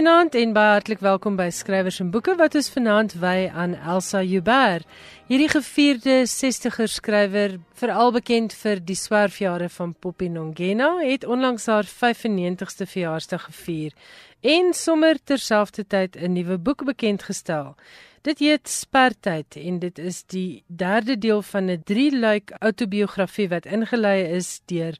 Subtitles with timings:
[0.00, 4.22] Goeienaand en baie hartlik welkom by Skrywers en Boeke wat ons vanaand wy aan Elsa
[4.24, 4.86] Joubert.
[5.28, 11.84] Hierdie gevierde 60er skrywer, veral bekend vir die swerfjare van Poppy Nongena, het onlangs haar
[11.84, 13.92] 95ste verjaarsdag gevier
[14.40, 17.76] en sommer terselfdertyd 'n nuwe boek bekend gestel.
[18.22, 24.24] Dit heet Spertyd en dit is die derde deel van 'n drie-luik outobiografie wat ingelei
[24.24, 24.96] is deur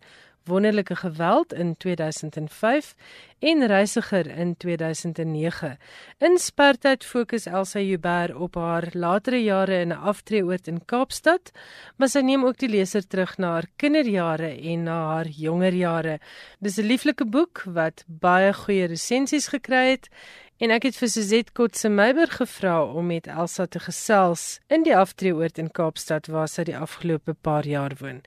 [0.50, 2.94] Wonderlike Geweld in 2005
[3.38, 5.78] en Reisiger in 2009.
[6.18, 11.52] In Spartyd fokus Elsa Joubert op haar latere jare in 'n aftreeoord in Kaapstad,
[11.96, 16.18] maar sy neem ook die leser terug na haar kinderjare en na haar jonger jare.
[16.58, 20.08] Dis 'n lieflike boek wat baie goeie resensies gekry het
[20.60, 24.92] En ek het vir Suzette Kotse Meiberg gevra om met Elsa te gesels in die
[24.92, 28.18] aftreeoord in Kaapstad waar sy die afgelope paar jaar woon.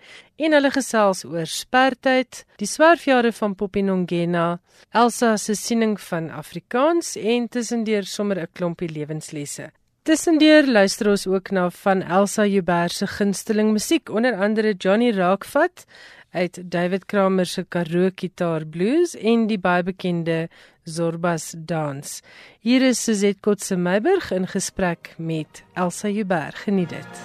[0.42, 4.48] En hulle gesels oor spertyd, die swerfjare van Popinongena,
[4.90, 9.70] Elsa se siening van Afrikaans en tussendeur sommer 'n klompie lewenslesse.
[10.04, 15.86] Tussendeur luister ons ook na van Elsa Joubert se gunsteling musiek, onder andere Johnny Raakvat
[16.34, 20.50] uit David Kramer se Karoo Gitaar Blues en die baie bekende
[20.84, 22.22] Zorbas Dans.
[22.60, 26.56] Hier is Suzette Kotse Meiburg in gesprek met Elsa Joubert.
[26.56, 27.22] Geniet dit.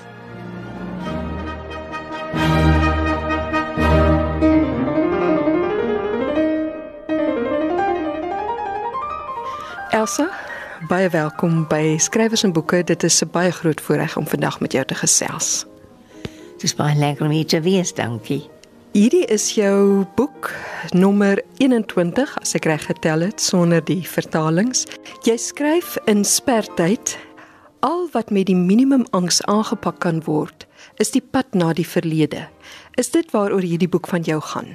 [9.90, 10.28] Elsa,
[10.88, 12.84] baie welkom by Skrywers en Boeke.
[12.84, 15.66] Dit is 'n baie groot voorreg om vandag met jou te gesels.
[16.52, 18.57] Dit is baie lekker om hier te wees, dankie.
[18.96, 20.48] Hierdie is jou boek
[20.96, 24.86] nommer 21 as ek reg getel het sonder die vertalings.
[25.28, 27.12] Jy skryf in spertyd
[27.84, 30.64] al wat met die minimum angs aangepak kan word
[31.04, 32.46] is die pad na die verlede.
[32.96, 34.72] Is dit waaroor hierdie boek van jou gaan?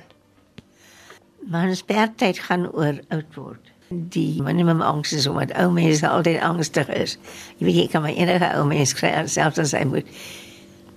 [1.50, 3.74] Maar spertyd gaan oor oud word.
[3.90, 7.18] Die minimum angs is omdat ou mense altyd angstig is.
[7.58, 10.16] Jy weet jy kan maar enige ou mens kry selfs as hy moet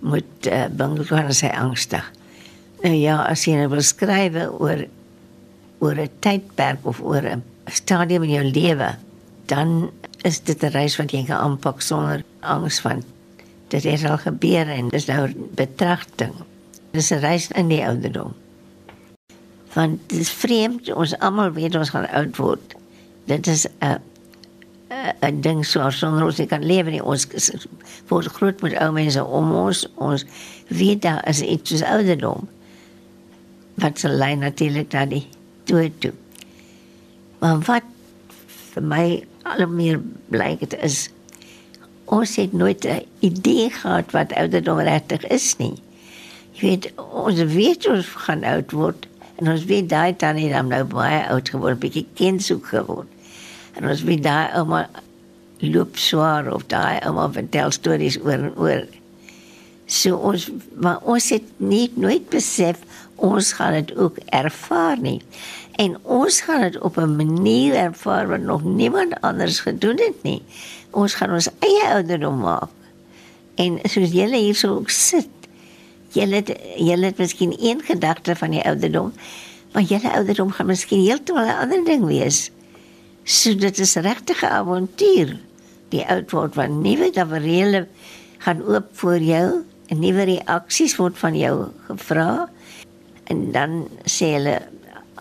[0.05, 2.05] moet uh, bang wees as hy angstig.
[2.83, 4.85] Nou ja, as jy nou wil skryf oor
[5.79, 8.97] oor 'n tydperk of oor 'n stadium in jou lewe,
[9.47, 9.91] dan
[10.25, 13.05] is dit 'n reis wat jy kan aanpak sonder angs van
[13.69, 16.35] dit het al gebeur en dis nou betragting.
[16.91, 18.35] Dis 'n reis in die ouderdom.
[19.73, 22.75] Want dit is vreemd, ons almal weet ons gaan oud word.
[23.25, 24.01] Dit is 'n
[25.21, 27.05] 'n ding so sonder ons kan lewe nie.
[27.05, 27.27] Ons
[28.09, 29.87] word groot met ou mense om ons.
[29.95, 30.25] Ons
[30.69, 32.49] weet daar is iets soos ouderdom
[33.83, 35.27] wat se lei natuurlik na die
[35.69, 36.13] dood toe.
[37.41, 37.93] Maar wat
[38.73, 39.05] vir my
[39.47, 40.01] al meer
[40.33, 41.07] blyk dit is
[42.07, 45.75] ons het nooit 'n idee gehad wat ouderdom regtig is nie.
[46.53, 49.07] Jy weet ons weet ons gaan oud word
[49.37, 53.09] en ons weet daai tannie dan nou baie oud geword, bietjie kindsoek geword.
[53.75, 54.89] En ons weet daai ouma
[55.59, 58.87] loop swaar of daai ouma vertel stories oor en oor.
[59.87, 62.81] So ons maar ons het nie nooit besef
[63.17, 65.21] ons gaan dit ook ervaar nie.
[65.77, 70.43] En ons gaan dit op 'n manier ervaar wat nog niemand anders gedoen het nie.
[70.91, 72.71] Ons gaan ons eie ouderdom maak.
[73.55, 75.29] En soos julle hier so sit,
[76.09, 76.43] julle
[76.77, 79.13] julle het miskien een gedagte van die ouderdom,
[79.73, 82.51] maar julle ouderdom gaan miskien heeltemal 'n ander ding wees.
[83.25, 85.37] So dit is regtig 'n avontuur.
[85.89, 87.87] Die oud word van nuwe tafereele
[88.39, 92.49] gaan oop voor jou, 'n nuwe reaksies word van jou gevra
[93.33, 94.57] en dan sê hulle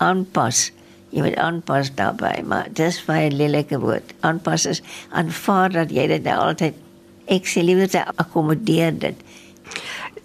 [0.04, 0.70] aanpas.
[1.16, 4.12] Jy moet aanpas daarbey, maar dis baie lelike woord.
[4.28, 4.82] Aanpas is
[5.16, 6.82] aanvaar dat jy dit nou altyd
[7.32, 9.22] ek sê liewer te akkommodeer dit.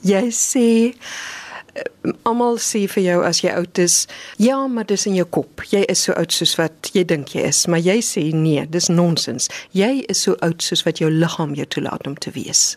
[0.04, 1.84] Jy sê eh,
[2.28, 4.02] almal sê vir jou as jy oud is,
[4.40, 5.64] ja, maar dis in jou kop.
[5.70, 8.90] Jy is so oud soos wat jy dink jy is, maar jy sê nee, dis
[8.92, 9.48] nonsens.
[9.76, 12.74] Jy is so oud soos wat jou liggaam jou toelaat om te wees.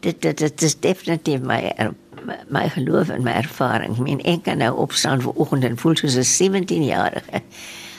[0.00, 1.72] Dit dit dit is definitief my
[2.48, 3.94] my geloof en my ervaring.
[3.96, 7.42] Ek meen ek kan nou opstaan vir oggend en voel soos 'n 17-jarige.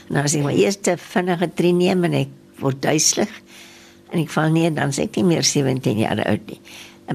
[0.09, 2.29] Nou as ek my eerste vinnige tree neem en ek
[2.59, 3.31] word duiselig
[4.11, 6.61] en ek val neer dan sê ek nie meer 17 jaar oud nie.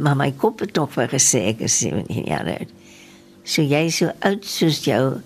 [0.01, 2.71] Maar my kop het tog vir gesê ek is 17 jaar oud.
[3.45, 5.21] So jy is so oud soos jou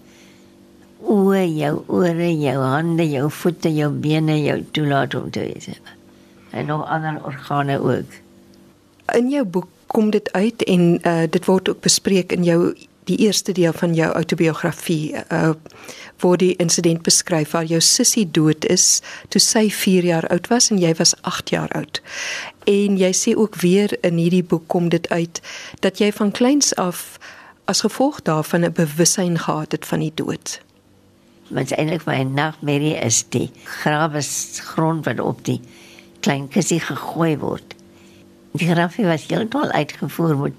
[0.98, 5.68] oë, jou ore, jou hande, jou voete, jou bene, jou toelaat om te wees.
[6.50, 8.18] En nog ander organe ook.
[9.14, 12.74] In jou boek kom dit uit en uh, dit word ook bespreek in jou
[13.08, 15.52] die eerste deel van jou outobiografie uh
[16.18, 19.00] waar die insident beskryf waar jou sussie dood is
[19.30, 22.00] toe sy 4 jaar oud was en jy was 8 jaar oud.
[22.66, 25.40] En jy sê ook weer in hierdie boek kom dit uit
[25.80, 27.20] dat jy van kleins af
[27.70, 30.60] as gevolg daarvan 'n bewussyn gehad het van die dood.
[31.48, 34.22] Wat eintlik my nagmerrie is die grawe
[34.74, 35.60] grond wat op die
[36.20, 37.77] klein kussie gegooi word.
[38.58, 40.54] Die grafie was heeltemal uitgevoer met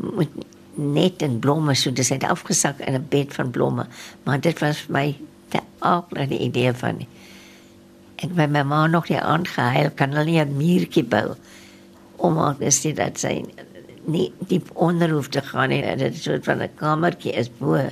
[0.00, 0.28] met
[0.74, 3.86] net en blomme so dis het afgesak in 'n bed van blomme,
[4.22, 5.16] maar dit was my
[5.48, 7.08] te aardige idee van nie.
[8.16, 11.34] Ek by my ma nog die aangehuil kan hulle nie 'n muurtjie bou
[12.16, 13.44] om maar dis dit dat sy
[14.04, 15.96] nie diep onder hoef te gaan nie.
[15.96, 17.88] Dit is soort van 'n kamertjie is bo.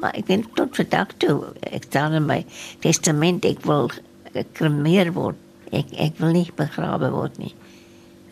[0.00, 2.44] Maar ek dink tot vandag toe ek staan in my
[2.78, 3.90] testament ek wil
[4.32, 5.36] gekremeer word.
[5.70, 7.54] Ek ek wil nie begrawe word nie.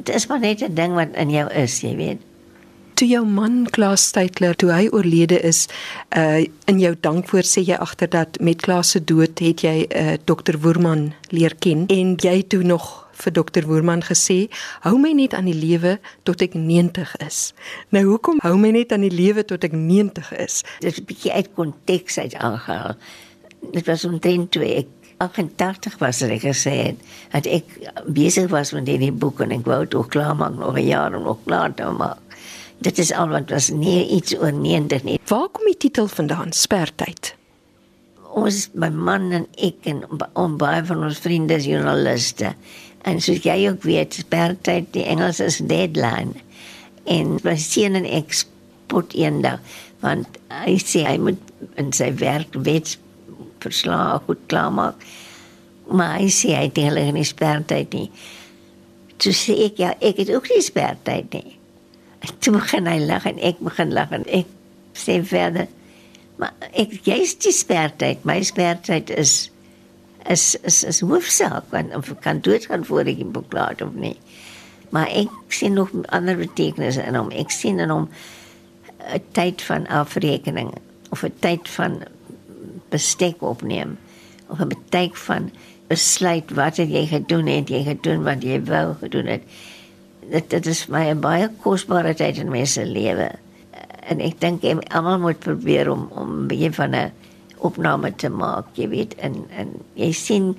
[0.02, 2.20] Dit is maar net 'n ding wat in jou is, jy weet
[3.02, 5.64] toe jou man Klaas Steytler toe hy oorlede is
[6.14, 10.14] uh in jou dankwoord sê jy agter dat met Klaas se dood het jy uh
[10.30, 12.86] dokter Woerman leer ken en jy toe nog
[13.24, 14.46] vir dokter Woerman gesê
[14.86, 17.40] hou my net aan die lewe tot ek 90 is.
[17.90, 20.62] Nou hoekom hou my net aan die lewe tot ek 90 is?
[20.78, 22.94] Dit is 'n bietjie uit konteks uit aangehaal.
[23.72, 24.86] Dit was omtrent toe ek
[25.22, 27.02] 88 was ek gesê het
[27.32, 27.76] dat ek
[28.10, 31.22] besig was met hierdie boek en ek wou dit klaar maak nog 'n jaar en
[31.22, 32.18] nog klaar te maak.
[32.82, 35.18] Dit is al wat was nie iets oor 90 nie.
[35.26, 36.52] Waar kom die titel vandaan?
[36.52, 37.34] Spertyd.
[38.34, 40.02] Ons my man en ek en
[40.32, 42.54] om baie van ons vriende is joernaliste.
[43.02, 46.32] En soos jy ook weet, spertyd die Engels is deadline.
[47.04, 49.60] En my seun en ek spot eendag
[50.02, 51.38] want hy sê hy moet
[51.78, 52.96] in sy werk wet
[53.62, 55.04] verslae goed klaarmaak.
[55.90, 58.08] Maar hy sê hy het hulle nie spertyd nie.
[59.22, 61.56] Toe sê ek ja, ek het ook nie spertyd nie.
[62.42, 64.50] Toe begin hy lag en ek begin lag en ek
[64.98, 65.70] sê verder.
[66.40, 68.22] Maar ek jy's die spertyd.
[68.28, 69.50] My spertyd is
[70.30, 74.16] is is is hoofsaak want of kan dood gaan voor ek beklaar of nie.
[74.94, 77.30] Maar ek sien nog ander betekenisse in hom.
[77.30, 78.08] Ek sien in hom
[79.02, 80.74] 'n tyd van afrekening
[81.10, 82.02] of 'n tyd van
[82.92, 83.98] bestek opneem
[84.48, 85.50] of 'n tyd van
[85.88, 89.42] besluit wat jy gedoen het, jy gedoen wat jy wou gedoen het
[90.30, 93.28] dit dit is my baie kosbare tyd in my se lewe.
[94.10, 97.12] En ek dink almal moet probeer om om 'n bietjie van 'n
[97.58, 100.56] opname te maak, jy weet, en en jy sien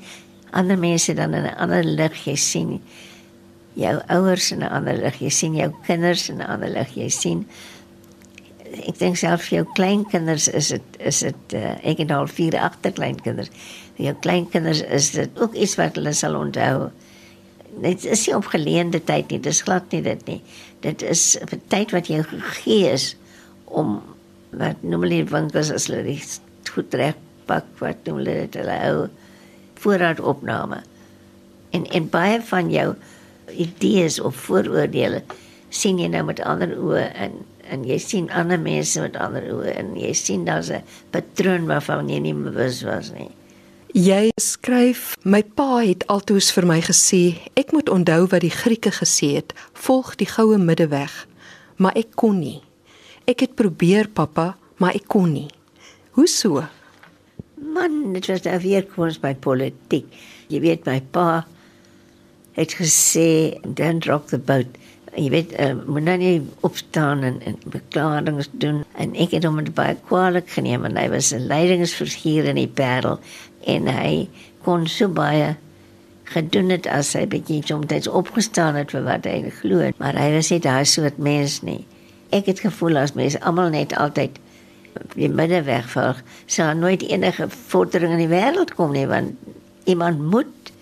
[0.51, 2.81] ander mense dan in 'n ander lig, jy sien
[3.73, 7.09] jou ouers in 'n ander lig, jy sien jou kinders in 'n ander lig, jy
[7.09, 7.47] sien
[8.73, 12.57] ek dink self vir jou kleinkinders is dit is dit uh, ek het al vier
[12.57, 13.51] agterkleinkinders.
[13.97, 16.89] Vir jou kleinkinders is dit ook iets wat hulle sal onthou
[17.81, 20.41] dit is nie op geleende tyd nie, dis glad nie dit nie.
[20.85, 23.15] Dit is 'n tyd wat jy gegee is
[23.65, 24.01] om
[24.51, 27.15] wat noem hulle winkels as hulle dit goed reg
[27.45, 29.07] pak wat noem hulle dit hulle hou
[29.83, 30.83] voorraad opname.
[31.71, 32.95] En en baie van jou
[33.51, 35.23] idees of vooroordeele
[35.69, 37.31] sien jy nou met ander oë en
[37.73, 42.09] en jy sien ander mense met ander oë en jy sien daar's 'n patroon waarvan
[42.09, 43.31] jy nie bewus was nie.
[43.93, 48.89] Jy skryf, my pa het altoos vir my gesê, ek moet onthou wat die Grieke
[48.89, 51.27] gesê het, volg die goue middeweg,
[51.77, 52.61] maar ek kon nie.
[53.27, 55.49] Ek het probeer, pappa, maar ek kon nie.
[56.17, 56.63] Hoe so?
[57.55, 60.05] Man, dit was daar weer kos by politiek.
[60.49, 61.45] Jy weet my pa
[62.57, 64.69] het gesê, don't rock the boat.
[65.13, 68.81] Jy weet, uh, moet nou nie opstaan en, en beklarings doen.
[68.97, 73.19] En ek het hom baie kwalijk geneem, en hy was een leidingsvergier in die perl
[73.69, 74.27] en hy
[74.63, 75.53] kon so baie
[76.33, 80.49] gedoen het as hy bietjie soms opgestaan het vir wat hy glo maar hy was
[80.53, 81.83] nie daai soort mens nie.
[82.33, 84.39] Ek het gevoel as mense almal net altyd
[85.17, 89.35] die middeweg volg sou nooit enige vordering in die wêreld kom nie want
[89.89, 90.73] iemand moet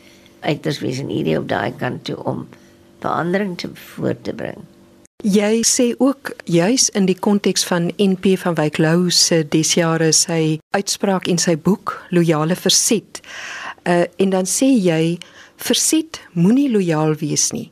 [0.42, 2.46] uiters wees in hierdie op daai kant toe om
[3.02, 4.62] verandering te voort te bring
[5.22, 10.58] Jy sê ook juis in die konteks van NP van Wyk Lou se desjare sy
[10.74, 13.22] uitspraak in sy boek Loyale Verset.
[13.86, 15.20] Uh en dan sê jy
[15.62, 17.70] verset moenie lojaal wees nie.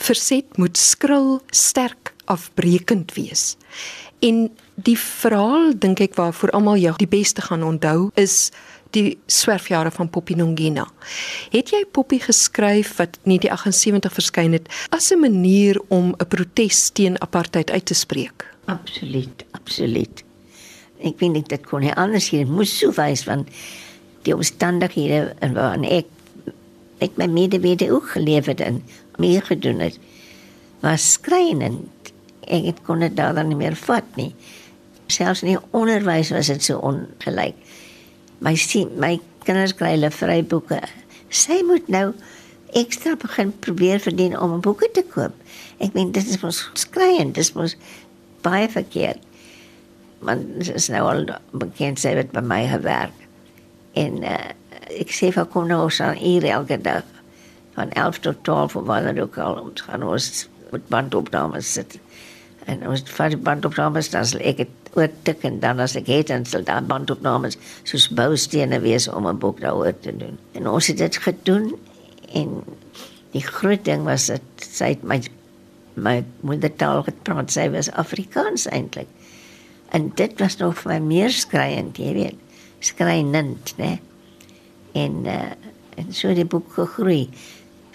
[0.00, 3.58] Verset moet skril, sterk, afbreekend wees.
[4.24, 8.50] En die verhaal dink ek waarvoor almal jou die beste gaan onthou is
[8.90, 10.86] die swerfjare van Poppy Nongena.
[11.50, 16.28] Het jy Poppy geskryf wat nie die 78 verskyn het as 'n manier om 'n
[16.28, 18.46] protes teen apartheid uit te spreek?
[18.64, 20.24] Absoluut, absoluut.
[21.02, 23.48] Ek vind dit kon nie anders hier moes so wys want
[24.22, 26.06] die omstandighede en waarin ek
[26.98, 28.82] ek my medewede ook geleef het en
[29.16, 29.98] meer gedoen het
[30.80, 32.12] was skrynend.
[32.46, 34.34] Ek het kon dit daar dan nie meer vat nie.
[35.06, 37.54] Selfs in die onderwys was dit so ongelyk
[38.40, 39.16] my sien my
[39.46, 40.80] kinders kry hulle vryboeke.
[41.30, 42.10] Sy moet nou
[42.76, 45.34] ekstra begin probeer verdien om boeke te koop.
[45.82, 47.76] Ek meen dit is mos skreiend, dit mos
[48.46, 49.22] baie verkeerd.
[50.20, 53.14] man is nou al bekend sy het by my gewerk.
[54.00, 54.52] En uh,
[54.96, 57.04] ek sê vir kom nou ons aan hier elke dag
[57.76, 61.98] van 11 tot 12 of wanneer ook al ons gaan ons met bandopnames sit.
[62.66, 66.30] En ons vat die bandopnames dan sal ek het oortik en dan as ek het
[66.32, 70.38] dan sal daar bandopnames soos boustene wees om 'n boek daaroor te doen.
[70.52, 71.76] En ons het dit gedoen
[72.32, 72.62] en
[73.32, 75.20] die groot ding was dat sy het my
[75.96, 79.08] my moedertaal gepraat, sy was Afrikaans eintlik.
[79.88, 82.34] En dit was nog vir my meer skreiend, jy weet.
[82.84, 83.98] Skreinend, né?
[84.92, 85.52] En uh,
[85.96, 87.30] en so die boek gegroei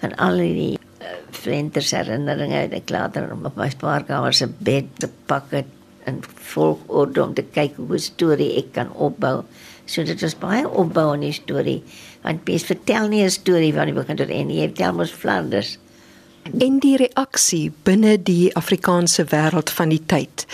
[0.02, 5.54] van al die uh, flenters herinneringe ek later op my spaarkamer se bed te pak
[5.54, 5.70] het
[6.04, 6.22] en
[6.54, 9.44] volgorde om te kyk hoe 'n storie ek kan opbou.
[9.86, 11.84] So dit was baie opbou in die storie.
[12.24, 15.78] Want Pies vertel nie 'n storie van die begin tot einde, jy vertel mos Flanders.
[16.44, 20.46] En die reaksie binne die Afrikaanse wêreld van die tyd.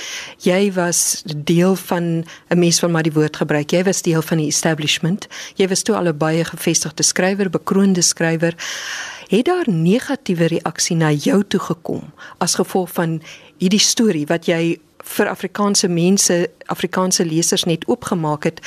[0.43, 3.71] Jy was deel van 'n mens van maar die woord gebruik.
[3.71, 5.27] Jy was deel van die establishment.
[5.55, 8.55] Jy was toe al 'n baie gevestigde skrywer, bekroonde skrywer.
[9.27, 13.21] Het daar negatiewe reaksie na jou toe gekom as gevolg van
[13.57, 18.59] hierdie storie wat jy vir Afrikaanse mense, Afrikaanse lesers net oopgemaak het?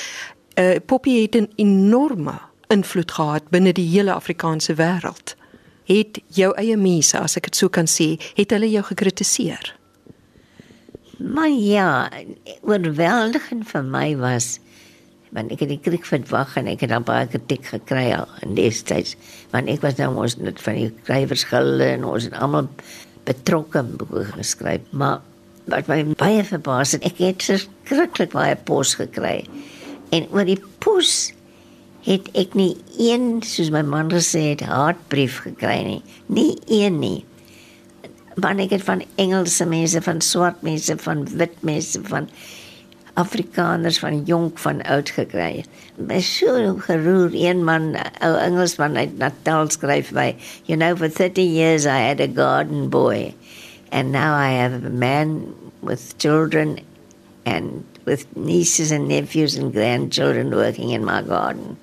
[0.58, 5.36] Uh, Poppy het 'n enorme invloed gehad binne die hele Afrikaanse wêreld
[5.90, 9.72] het jou eie mense, as ek dit so kan sê, het hulle jou gekritiseer?
[11.18, 12.10] Maar ja,
[12.62, 14.58] oorweldigend vir my was
[15.30, 18.56] want ek het die kriek verwag en ek het dan baie kritiek gekry al in
[18.58, 19.14] destyds
[19.52, 22.66] want ek was nou ons net van die skrywersgilde en ons het almal
[23.28, 25.20] betrokke boeke geskryf maar
[25.68, 29.44] wat my baie verbaas het ek het skrikkelik baie pos gekry.
[30.14, 31.32] En oor die pos
[32.06, 36.00] het ek nie een soos my man gesê het hartbrief gekry nie.
[36.26, 37.18] Nie een nie.
[38.40, 42.30] Want ek het van Engelse mense van swart mense van wit mense van
[43.20, 45.64] Afrikaners van jonk van oud gekry.
[45.98, 50.32] My so geroer een man ou Engelsman uit Natal skryf by
[50.64, 53.34] you know for 30 years I had a garden boy
[53.90, 56.80] and now I have a man with children
[57.44, 61.76] and with nieces and nephews and grandchildren working in my garden.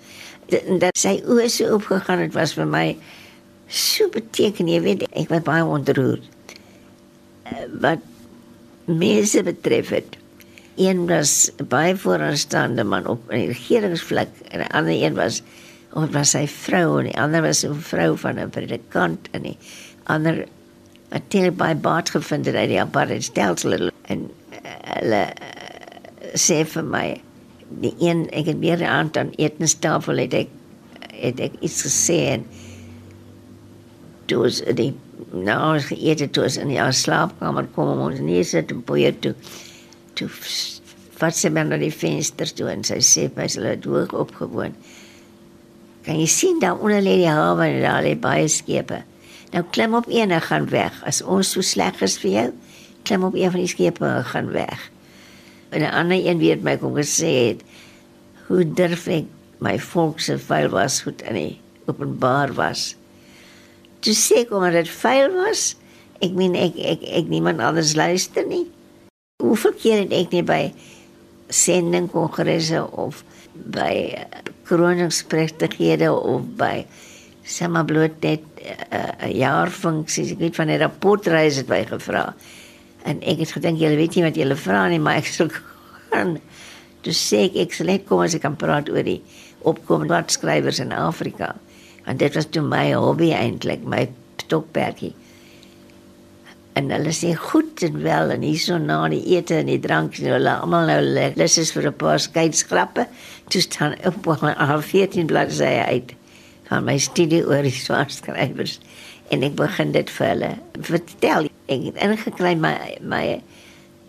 [0.49, 2.85] Dat sy oë so opgegaan het was vir my
[3.67, 6.23] so beteken jy weet ek was baie ontroerd.
[7.47, 8.03] Eh, wat
[8.87, 10.15] mense betref het
[10.77, 15.41] een was baie vooraanstaande man op 'n regeringsvlak en 'n ander een was
[15.93, 19.57] of was sy vrou en die ander was 'n vrou van 'n predikant en die
[20.03, 20.47] ander
[21.13, 26.61] het hulle by baat gevind het uit die apartheid stelsel en eh, hulle uh, sê
[26.67, 27.05] vir my
[27.83, 30.53] die een ek het weer aan aan etenstafel het ek
[31.17, 32.45] het ek iets gesê en
[34.27, 34.91] dus die
[35.31, 39.13] nou as geëet het dus in die slaapkamer kom om ons nie sit en boeie
[39.23, 39.33] toe
[40.19, 40.29] toe
[41.21, 44.75] wat sy men na die venster toe en sy sê by hulle hoog opgewoon.
[46.05, 49.01] Kan jy sien daar onder lê die hawe en daar lê baie skepe
[49.51, 51.03] nou klim op een en gaan weg.
[51.05, 52.47] As ons so sleg is vir jou
[53.07, 54.89] klim op een van die skepe en gaan weg.
[55.69, 57.61] En 'n ander een weet my kom gesê het
[58.47, 59.25] hoe durf ek
[59.59, 62.95] my volk se vuil was goed in die openbaar was?
[63.99, 65.75] Toe sê kom maar dit vuil was
[66.19, 68.65] ek meen ek ek ek niemand anders luister nie.
[69.43, 70.73] Hoeveel keer het ek nie by
[71.49, 73.23] sending kongresse of
[73.53, 74.25] by eh,
[74.67, 76.85] kroningspregtighede of by
[77.47, 81.85] sommer bloot net 'n uh, eh, jaar funksies ek weet van 'n rapportreis het by
[81.87, 82.33] gevra
[83.07, 85.47] En ek het gedink julle weet nie wat julle vra nie, maar ek sou
[86.09, 86.37] gaan.
[87.05, 89.21] Dus sê ek ek sal net kom as ek kan praat oor die
[89.67, 91.53] opkomende wat skrywers in Afrika.
[92.07, 94.07] Want dit was toe my hobby eintlik, my
[94.43, 95.13] stokperdjie.
[96.77, 100.29] En hulle sê goed en wel en hierso na die ete en die drank, so
[100.35, 100.99] hulle almal nou
[101.39, 103.07] lus is vir 'n paar skeidsgrappe.
[103.49, 106.16] Toe staan op al 14 bladsye uit
[106.67, 108.77] van my studie oor die swart skrywers
[109.33, 110.51] en ek begin dit vir hulle
[110.88, 111.50] vertel.
[111.67, 113.24] Ek het ingekry my my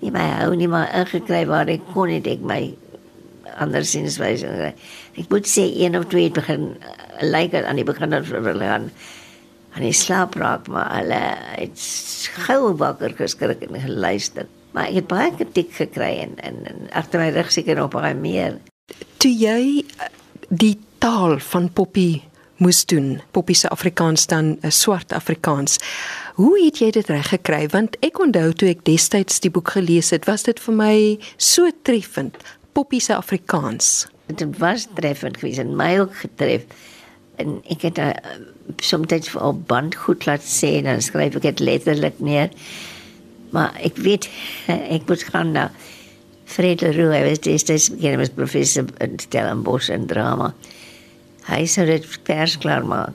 [0.03, 2.61] nie my hou nie maar ingekry waar ek kon het ek my
[3.59, 6.93] andersins wys ek moet sê een of twee het begin uh,
[7.25, 8.91] lyk like aan die begin van hulle aan
[9.75, 11.21] aan die slaap raak maar hulle
[11.57, 11.83] het
[12.47, 14.47] gou wakker geskrik en geluister.
[14.73, 18.15] Maar ek het baie kritiek gekry en en, en agter my rug seker nog baie
[18.15, 18.59] meer.
[19.19, 19.85] Toe jy
[20.49, 22.23] die taal van Poppy
[22.59, 23.21] moes doen.
[23.31, 25.79] Poppy se Afrikaans dan 'n uh, swart Afrikaans.
[26.35, 27.69] Hoe het jy dit reg gekry?
[27.69, 31.71] Want ek onthou toe ek destyds die boek gelees het, was dit vir my so
[31.83, 32.37] treffend.
[32.73, 34.07] Poppy se Afrikaans.
[34.27, 36.63] Dit was treffend geweest en my ook getref.
[37.37, 38.11] En ek het uh,
[38.77, 42.51] soms op band goed laat sê en dan skryf ek dit letterlik neer.
[43.51, 44.29] Maar ek weet
[44.97, 45.69] ek moet gaan nou
[46.49, 50.55] Fred Leroux, hy was destyds bekend as professor in Stellenbosch en drama.
[51.49, 53.15] Hy sou dit vers klaar maak.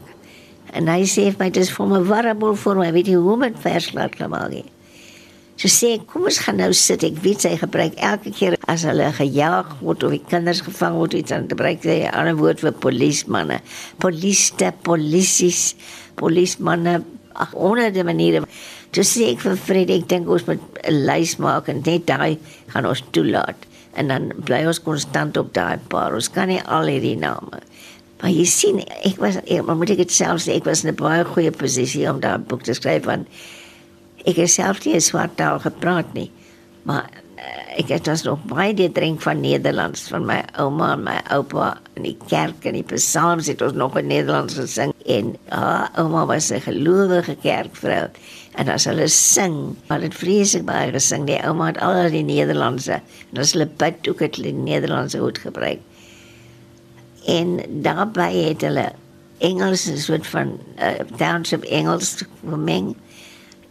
[0.73, 3.59] En hy sê vir my dis vir my warabel vir my, weet jy hoe met
[3.61, 4.49] vers klaar kan maak.
[4.49, 4.65] nie.
[5.53, 7.03] So sê ek, kom ons gaan nou sit.
[7.05, 11.13] Ek weet sy gebruik elke keer as hulle gejaag word of die kinders gevang word
[11.19, 13.59] iets dan gebruik sy 'n ander woord vir polismanne.
[14.01, 15.75] Poliste, polisies,
[16.17, 17.03] polismanne,
[17.35, 18.41] ag honderde maniere.
[18.91, 22.37] Toe sê ek vir Fred, ek dink ons moet 'n lys maak en net daai
[22.73, 23.57] gaan ons toelaat.
[23.95, 26.15] En dan bly ons konstant op daai paar.
[26.15, 27.61] Ons kan nie al hierdie name.
[28.23, 30.93] Maar jy sien, ek was ek, maar moet ek dit self sê, ek was in
[30.93, 33.27] 'n baie goeie posisie om daai boek te skryf want
[34.23, 36.31] ek het self nie 'n swart taal gepraat nie.
[36.87, 41.03] Maar uh, ek het dus nog baie die drink van Nederlands van my ouma en
[41.03, 45.35] my oupa in die kerk en die psalms het ons nog in Nederlands gesing en
[45.49, 48.07] haar ouma was 'n gelowige kerkvrou
[48.55, 51.27] en as hulle sing, maar dit vreeslik baie gesing.
[51.27, 53.01] Die ouma het al die Nederlandse
[53.33, 55.79] en as hulle bid ook het hulle Nederlandse goed gebruik.
[57.25, 58.91] En daarbey het hulle
[59.37, 60.87] Engels 'n soort van uh,
[61.17, 62.95] township Engels gemeng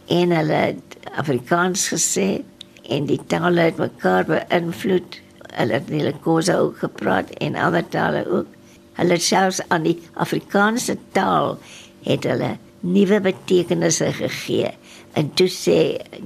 [0.05, 2.43] en hulle het Afrikaans gesê
[2.89, 5.21] en die tale het mekaar beïnvloed.
[5.53, 8.45] Het hulle kosse ook gepraat en ander tale ook.
[8.93, 11.57] Hulle het selfs aan die Afrikaanse taal
[12.03, 14.73] het hulle nuwe betekenisse gegee.
[15.13, 15.77] En toe sê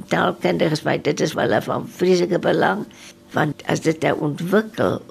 [0.08, 2.86] taalkundiges my dit is wel van vreeslike belang
[3.32, 5.02] want as dit nou ontwikkel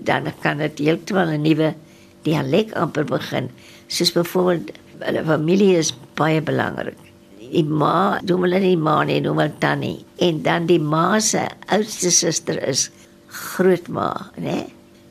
[0.00, 1.74] dan kan dit heeltemal 'n nuwe
[2.22, 3.50] dialek amper begin.
[3.88, 7.06] Soos byvoorbeeld hulle familie is baie belangrik
[7.52, 10.00] die ma, doen hulle nie ma nie, noem hulle tannie.
[10.22, 12.88] En dan die ma se oudste suster is
[13.30, 14.10] grootma,
[14.42, 14.64] né?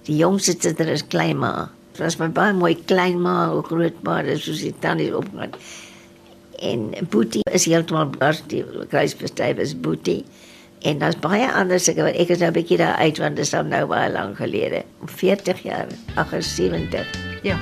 [0.07, 1.69] Die jongste suster is kleinma.
[1.93, 5.55] Dit was my baie mooi kleinma of grootma, soos die tannie opgaan.
[6.63, 10.23] En Boetie is heeltemal bars die kruisbestuif is Boetie.
[10.85, 13.45] En daar's baie ander sulke wat ek is nou 'n bietjie daar uit want dit
[13.45, 14.83] is nou baie lank gelede.
[15.05, 17.07] 40 jaar, 78.
[17.41, 17.57] Ja.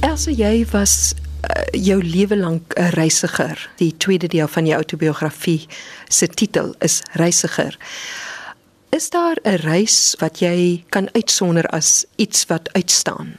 [0.00, 1.14] Elsa, jy was
[1.72, 3.70] jou lewe lank 'n reisiger.
[3.76, 5.66] Die tweede deel van jou autobiografie
[6.08, 7.78] se titel is Reisiger.
[8.90, 13.38] Is daar 'n reis wat jy kan uitsonder as iets wat uitstaan?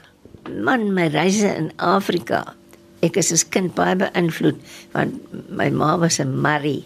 [0.63, 2.55] Man, my reise in Afrika.
[2.99, 4.59] Ek is as kind baie beïnvloed
[4.91, 5.13] want
[5.49, 6.83] my ma was 'n Marie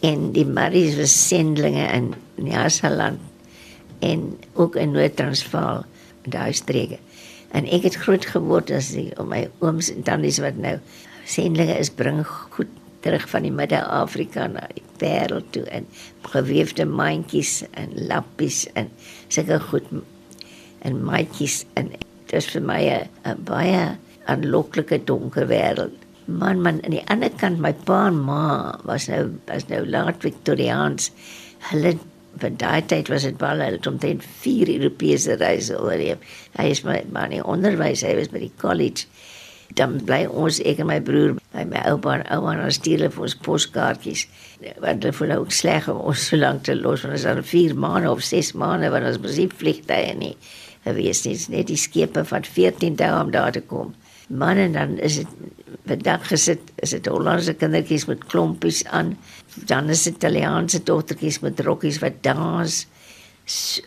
[0.00, 3.18] en die Maries was sendlinge in Nyasaland
[3.98, 5.84] en ook in Noord-Transvaal,
[6.22, 6.98] daai streke.
[7.56, 10.76] En ek het groot geword as die om my ooms en tannies wat nou
[11.28, 12.70] sendlinge is bring goed
[13.04, 15.86] terug van die Midde-Afrika na die wêreld toe in
[16.32, 18.90] geweefde mandjies en lappies en
[19.28, 19.86] sulke goed
[20.86, 25.96] en maatjies en dit is vir my 'n baie aanloklike donker wêreld.
[26.26, 30.20] Man man aan die ander kant my pa en ma was nou was nou laat
[30.20, 31.10] Victoriaans.
[31.70, 31.96] Hulle
[32.42, 36.22] van daai tyd was dit baie hulle het omtrent 4 Europese reise oorleef.
[36.58, 39.06] Hy is my man in onderwys, hy was by die college.
[39.76, 43.04] Dan bly ons ek en my broer by my oupa en ouma en ons stuur
[43.04, 44.24] vir ons poskaartjies.
[44.80, 47.76] Want hulle voel ook sleg om ons so lank te los want ons al 4
[47.76, 50.34] maande of 6 maande want ons musiek vliegtye nie.
[50.86, 53.92] Gewees nie, net die skepe van 14 dae om daar te kom.
[54.28, 55.26] Man en dan is dit
[55.88, 59.14] vandag gesit is dit Hollandse kindertjies met klompies aan.
[59.70, 62.86] Dan is dit Italiaanse dogtertjies met rokkies wat dans.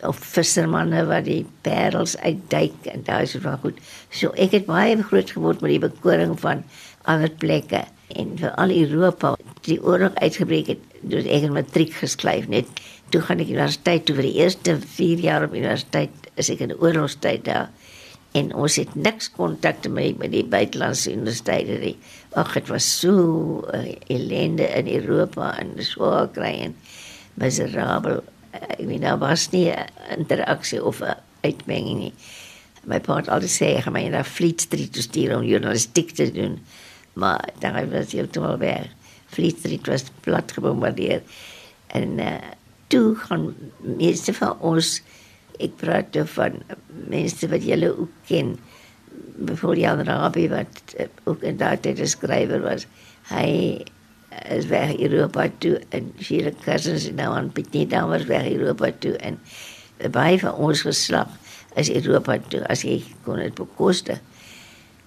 [0.08, 3.78] Of vissermanne wat die parels uitduik en daai is wel goed.
[4.10, 6.64] So ek het baie groot geword met die bekoring van
[7.06, 7.84] ander plekke.
[8.18, 9.36] En vir al Europa
[9.68, 12.66] die oorlog uitgebreek het dus ek in matriek geskryf net.
[13.14, 16.74] Toe gaan ek universiteit toe vir die eerste 4 jaar op universiteit is ek in
[16.74, 17.70] oorlogstyd daar
[18.32, 21.96] en ons het niks kontak met met die buitelandse universiteite nie.
[22.38, 26.76] Ag dit was so uh, ellende in Europa en so kry en
[27.40, 28.22] miserabel.
[28.52, 32.14] Ek weet nou was nie 'n interaksie of 'n uitmenging nie.
[32.84, 36.10] My pa het altyd sê ek gaan my na Fleet Street toe stuur om journalistiek
[36.10, 36.58] te doen.
[37.12, 38.90] Maar daar was jy toe al weer.
[39.26, 41.22] Fleet Street was plat gebombardeer.
[41.86, 42.40] En uh,
[42.86, 45.02] toe gaan meeste van ons
[45.62, 46.60] ek praat van
[47.10, 48.56] mense wat julle ook ken.
[49.60, 52.86] Voor Jan Rabie wat uh, ook in daardie tyd skrywer was.
[53.30, 53.82] Hy
[54.48, 59.38] is weg Europa toe en vier cousins nou aan Petit was weg Europa toe en
[60.10, 61.28] baie van ons geslag
[61.76, 64.18] is Europa toe as jy kon dit bekoste.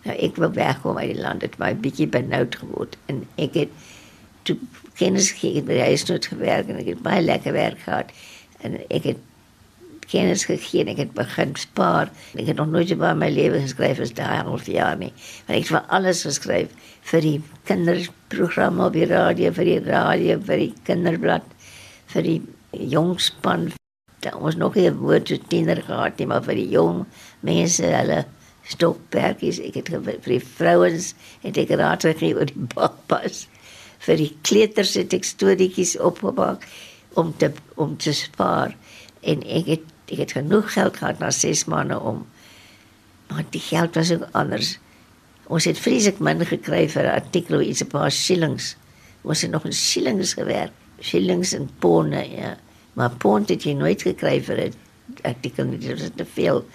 [0.06, 3.84] Nou ek wou wegkom uit die land het my bietjie benoud geword en ek het
[4.46, 4.60] toe
[4.96, 8.14] kennis gekry met hy het gewerk en ek het baie lekker werk gehad
[8.66, 9.22] En ek het
[10.12, 12.12] kennis gegee en ek het begin spaar.
[12.36, 15.12] Ek het nog nooit so baie in my lewe geskryf as daai half jaar nie.
[15.48, 17.38] Want ek het vir alles geskryf vir die
[17.70, 21.50] kinderprogramme op die radio, vir die radio, vir die kinderblad,
[22.14, 22.40] vir die
[22.96, 23.72] jongspan.
[24.26, 27.06] Daar was nog nie 'n woord so tiener gehad nie, maar vir die jong
[27.42, 28.26] mense, hulle
[28.66, 31.14] stokperkies, ek het vir die vrouens
[31.44, 33.48] het ek raad gegee oor die babas.
[34.00, 36.66] Vir die kleuters het ek storieetjies opgemaak
[37.14, 38.76] om te om te spaar
[39.22, 42.26] en ek het ek het genoeg geld gehad na 6 maande om
[43.28, 44.78] maar die geld was ook anders.
[45.46, 48.76] Ons het vreeslik min gekry vir 'n artikel iets 'n paar shillings.
[49.22, 52.58] Ons het nog in shillings gewerk, shillings en ponde ja.
[52.94, 54.74] Maar pond het jy nooit gekry vir 'n
[55.22, 56.66] artikel, dit was te veel.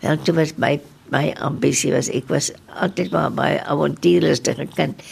[0.00, 5.02] Wel toe was my my ambisie was ek was altyd maar baie avontuurlustige kind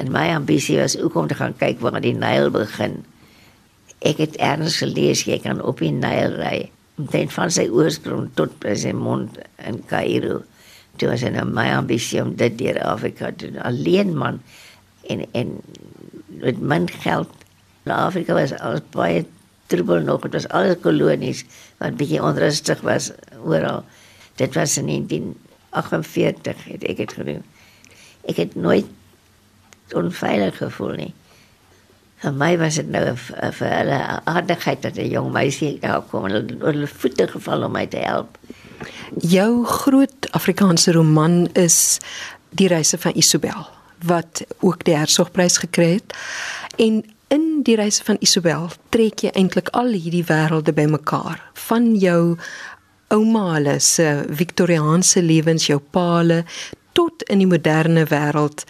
[0.00, 3.04] en my ambisie was ook om te gaan kyk waar die Nyl begin.
[3.98, 8.54] Ek het erns gelees jy kan op die Nyl ry omtrent van sy oorsprong tot
[8.62, 10.42] by sy mond in Kaïro.
[11.00, 13.62] Dit was 'n nou my ambisie om dit deur Afrika te doen.
[13.62, 14.40] Alleen man
[15.08, 15.60] en en
[16.26, 17.28] met min geld.
[17.84, 19.24] Afrika was al baie
[19.66, 20.22] troebel nog.
[20.22, 21.44] Dit was alles kolonies
[21.78, 23.10] wat bietjie onrustig was
[23.44, 23.84] oral.
[24.36, 27.42] Dit was in 1948 het ek dit gedoen.
[28.28, 28.86] Ek het nooit
[29.92, 31.14] onveilig gevoel nie.
[32.22, 36.58] Vir my was dit nou vir hulle aardigheid dat 'n jong meisie daar kom en
[36.60, 38.38] hulle voete geval om my te help.
[39.18, 41.98] Jou groot Afrikaanse roman is
[42.54, 43.66] Die reise van Isabel
[44.04, 46.14] wat ook die Hertzogprys gekry het.
[46.76, 52.36] En in Die reise van Isabel trek jy eintlik al hierdie wêrelde bymekaar van jou
[53.08, 56.44] ouma se Victoriaanse lewens, jou paale
[56.92, 58.64] tot in die moderne wêreld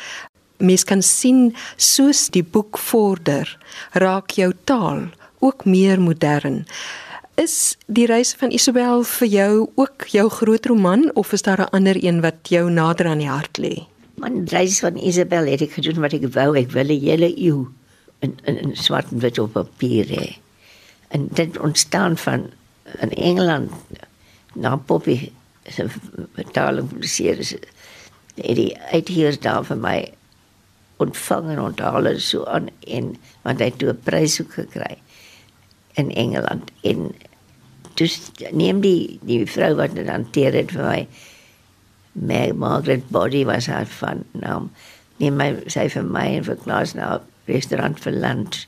[0.58, 3.58] mens kan sien soos die boek vorder,
[3.92, 5.08] raak jou taal
[5.42, 6.64] ook meer modern.
[7.40, 11.72] Is die reis van Isabel vir jou ook jou groot roman of is daar 'n
[11.72, 13.86] ander een wat jou nader aan die hart lê?
[14.14, 17.66] Man, reis van Isabel het ek gedoen wat ek wou, ek wil 'n hele eeu
[18.20, 20.36] in in, in swart en wit op papier hê.
[21.08, 22.50] En dit ontstaan van
[23.00, 23.70] in Engeland
[24.54, 25.32] na Poppy
[25.66, 25.86] se
[26.34, 27.54] vertaling van die series.
[28.34, 29.96] Die uitheers daar vir my
[31.04, 33.12] ontvang en onthaal en so aan en
[33.42, 34.96] want hy het toe 'n prys ook gekry
[36.00, 36.70] in Engeland.
[36.82, 37.12] En
[37.94, 41.06] dus neem die die vrou wat dit hanteer het vir my
[42.12, 44.70] Meg Margaret Body was haar van naam
[45.16, 48.66] neem my sy vir my en vir Klaas na restaurant vir lunch.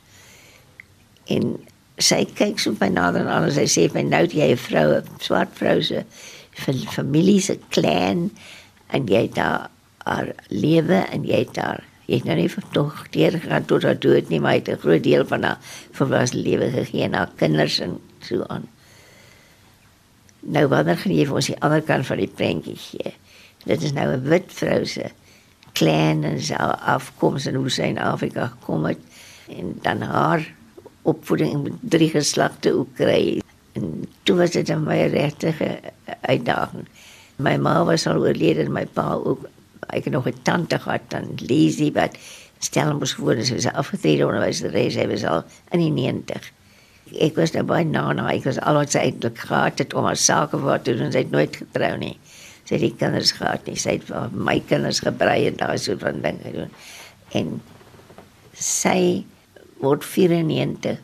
[1.26, 1.58] En
[2.02, 5.20] sy kyk so by nader en alles sy sê my nou jy 'n vrou 'n
[5.20, 6.04] swart vrou se
[6.96, 8.30] familie se clan
[8.90, 9.70] en jy daar
[10.04, 14.28] haar lewe en jy daar jy het nou nie tog deur gegaan tot haar dood
[14.28, 15.58] nie, maar hy het 'n groot deel van haar
[15.92, 18.68] volwasse lewe gegee aan haar kinders en so aan.
[20.40, 23.14] Nou wanneer gaan jy vir ons die ander kant van die prentjie gee?
[23.64, 25.10] Dit is nou 'n wit vrou se
[25.72, 29.00] klein en sy afkoms en hoe sy in Afrika gekom het
[29.48, 30.54] en dan haar
[31.02, 33.40] opvoeding met drie geslagte kry.
[33.72, 35.80] En toe was dit 'n baie regtige
[36.20, 36.86] uitdaging.
[37.36, 39.48] My ma was al oorlede en my pa ook
[39.88, 42.16] ek nog 'n tante gehad dan Lizzie wat
[42.58, 46.50] Stellenbosch gewoon is, sy afgetrede onderwyseres, sy was al in die 90.
[47.20, 50.08] Ek was nou baie na na, ek was al wat sy eintlik gehad het om
[50.08, 52.16] haar sake wat doen, sy het nooit getrou nie.
[52.64, 56.00] Sy het die kinders gehad nie, sy het vir my kinders gebrei en daai soort
[56.06, 56.70] van dinge gedoen.
[57.36, 57.60] En
[58.56, 59.24] sy
[59.82, 61.02] word 94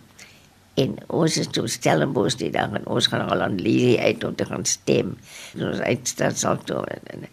[0.80, 4.34] en ons is toe Stellenbosch die dag en ons gaan al aan Lizzie uit om
[4.38, 5.16] te gaan stem.
[5.58, 7.26] Ons uitstel sal toe en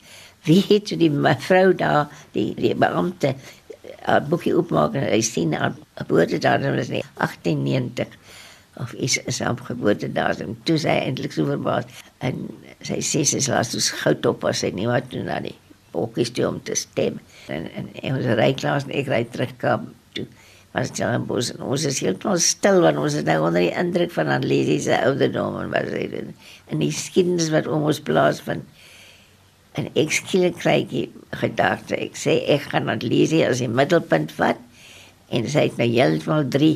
[0.48, 3.36] wie het die mevrou daar die die beampte
[4.08, 8.16] uh, boekie opmaak en hy sien haar geboortedatum is nie 1890
[8.82, 10.56] of is is haar geboortedatum.
[10.70, 11.88] Toe sy eintlik so verbaas
[12.26, 12.48] en
[12.86, 15.56] sy sê sy is laat soos goud op as sy nie wat doen na die
[15.94, 17.22] bokkies toe om te stem.
[17.54, 20.28] En en, en ons ry klaar en ek ry terug kom toe.
[20.76, 23.74] Was dit dan bos en ons is heeltemal stil want ons is nou onder die
[23.74, 26.34] indruk van Anlesie se ouderdom en wat sy doen.
[26.70, 28.62] En die skiedenis wat om ons plaas van
[29.78, 34.62] en ek skielik kry ek gedagte ek sê ek gaan lees as die middelpunt vat
[35.30, 36.72] en sy het nou heeltemal 3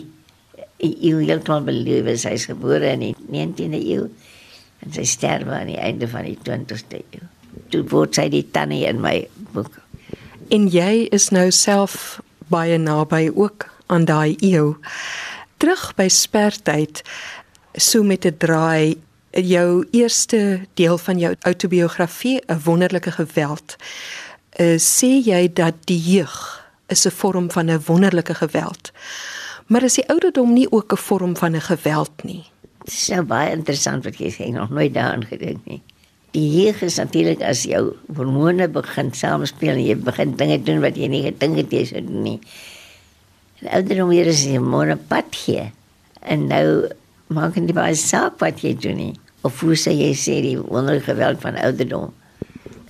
[0.82, 4.10] eeu heeltemal belewe sy is gebore in die 19de eeu
[4.82, 7.28] en sy sterwe aan die einde van die 20ste eeu
[7.72, 9.16] toe word sy die tannie in my
[9.56, 9.80] boek.
[10.52, 12.20] En jy is nou self
[12.52, 14.76] baie naby ook aan daai eeu
[15.62, 17.04] terug by spertyd
[17.78, 18.98] so met 'n draai
[19.32, 23.76] jou eerste deel van jou autobiografie 'n wonderlike geweld.
[24.60, 28.92] Uh, sê jy dat die jeug is 'n vorm van 'n wonderlike geweld.
[29.66, 32.44] Maar is die ouderdom nie ook 'n vorm van 'n geweld nie?
[32.84, 35.82] Dit is nou baie interessant wat jy sê, nog nooit daaraan gedink nie.
[36.32, 40.96] Die jeug is natuurlik as jou hormone begin samespeel en jy begin dinge doen wat
[40.96, 42.40] jy nie gedink het jy sou doen nie.
[43.62, 45.72] En ouderdom weer is jy môre pad gee.
[46.22, 46.88] En nou
[47.28, 49.14] maak dit baie saak wat jy doen nie.
[49.42, 52.12] Of hoe sê jy sê die wonderlike geweld van ouderdom?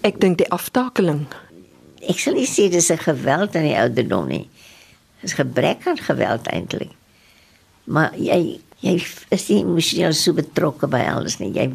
[0.04, 1.28] Ek dink die aftakeling.
[2.10, 4.50] Ek sal nie sê dis 'n geweld aan die ouderdom nie.
[5.22, 6.92] Dis gebrek aan geweld eintlik.
[7.86, 8.96] Maar jy jy
[9.30, 11.54] is nie emosioneel so betrokke by alles nie.
[11.54, 11.72] Jy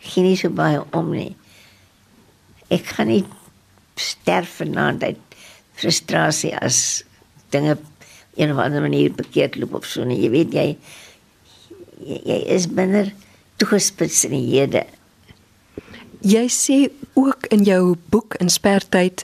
[0.00, 1.36] gee nie so baie om nie.
[2.70, 3.24] Ek gaan nie
[3.96, 5.20] sterf vanaand uit
[5.78, 7.04] frustrasie as
[7.50, 7.76] dinge
[8.36, 10.18] een of ander manier bekeerd loop of so nie.
[10.22, 10.68] Jy weet jy
[11.98, 13.10] jy, jy is binne
[13.58, 14.84] toegespits in die hede.
[16.26, 16.78] Jy sê
[17.14, 19.22] ook in jou boek in spertyd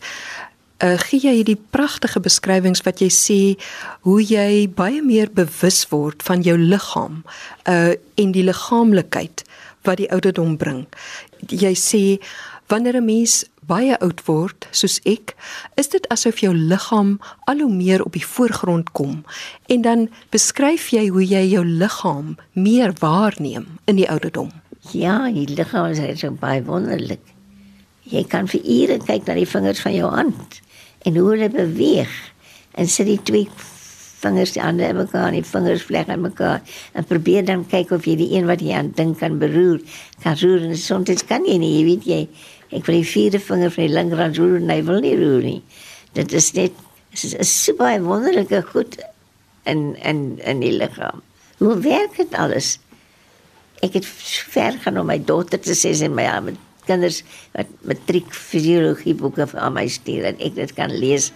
[0.85, 3.39] uh, gee jy hierdie pragtige beskrywings wat jy sê
[4.07, 7.23] hoe jy baie meer bewus word van jou liggaam
[7.71, 9.43] uh en die liggaamlikheid
[9.85, 10.85] wat die ouderdom bring.
[11.51, 12.03] Jy sê
[12.71, 15.35] wanneer 'n mens baie oud word soos ek,
[15.81, 17.17] is dit asof jou liggaam
[17.51, 19.23] al hoe meer op die voorgrond kom
[19.73, 24.53] en dan beskryf jy hoe jy jou liggaam meer waarneem in die ouderdom.
[24.93, 27.23] Ja, die liggaam is so baie wonderlik.
[28.05, 30.61] Jy kan vir ure kyk na die vingers van jou hand
[31.05, 32.13] en hoe hulle beweeg
[32.75, 33.49] en sit die twee
[34.25, 36.63] vingers die ander in mekaar, die vingers vleg aan mekaar
[36.97, 39.81] en probeer dan kyk of jy die een wat jy aan dink kan beroer,
[40.25, 42.21] kan roer en soms kan jy nie, jy weet jy,
[42.75, 45.61] ek wil die vierde vinger van die linkerhand roer en hy wil nie roer nie.
[46.19, 46.75] Dit is net
[47.15, 48.99] dit is 'n super wonderlike goed
[49.65, 51.23] in in in die liggaam.
[51.59, 52.79] Hoe werk dit alles?
[53.83, 58.33] Ek het ver gaan om my dogter te sê sy my met kinders wat matriek
[58.33, 61.33] fisiologie boeke vir my stuur en ek dit kan lees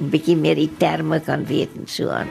[0.00, 2.28] 'n bietjie meer die terme kan weet en so aan.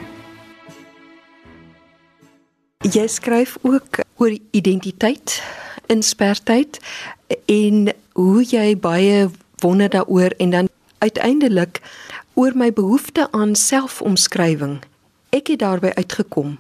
[2.81, 5.41] Jy skryf ook oor identiteit
[5.91, 6.79] in spertyd
[7.51, 9.27] en hoe jy baie
[9.61, 10.69] wonder daaroor en dan
[11.03, 11.81] uiteindelik
[12.33, 14.79] oor my behoefte aan selfomskrywing.
[15.35, 16.57] Ek het daarby uitgekom.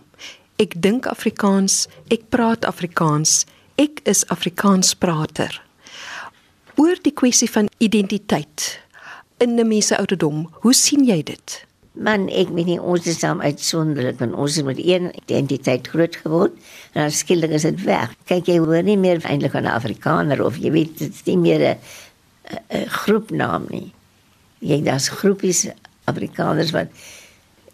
[0.59, 3.45] Ek dink Afrikaans, ek praat Afrikaans,
[3.81, 5.57] ek is Afrikaansprater.
[6.75, 8.79] Oor die kwessie van identiteit
[9.41, 11.65] in 'n mens se ouderdom, hoe sien jy dit?
[11.91, 16.15] Man, ek weet nie ons is saam uitsonderlik en ons het met een identiteit groot
[16.15, 16.53] geword
[16.93, 18.13] en dan skielik is dit weg.
[18.31, 21.65] Kyk jy hoor nie meer eintlik aan Afrikaner of jy weet dit is nie meer
[21.75, 23.91] 'n groepnaam nie.
[24.59, 25.67] Jy daar's groepies
[26.07, 26.87] Afrikaners wat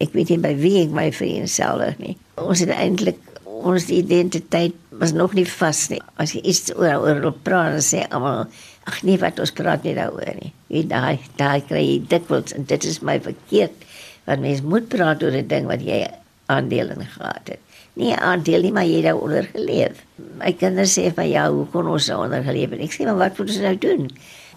[0.01, 2.17] ek weet nie by wie ek my vereenselwig nie.
[2.41, 6.01] Ons het eintlik ons identiteit was nog nie vas nie.
[6.17, 8.47] As jy iets oor oor praat en sê almal
[8.87, 10.53] ag nee wat ons praat nie daaroor nie.
[10.69, 13.85] Jy daai daai kry jy dikwels en dit is my verkeerd
[14.27, 16.03] want mens moet praat oor 'n ding wat jy
[16.45, 17.59] aandeel in gehad het.
[17.97, 20.03] Nie aandeel nie, maar jy het daaronder geleef.
[20.37, 22.83] My kinders sê vir jou, hoe kon ons daaronder geleef het?
[22.85, 24.09] Ek sê maar wat moet ons nou doen?